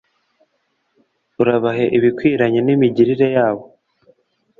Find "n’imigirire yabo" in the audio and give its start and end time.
2.63-3.63